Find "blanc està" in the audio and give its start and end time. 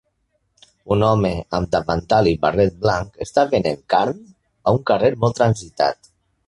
2.87-3.47